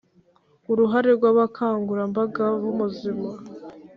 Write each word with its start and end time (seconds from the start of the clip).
uruhare 0.71 1.09
rw'abakangurabanga 1.17 2.43
b'ubuzima, 2.61 3.29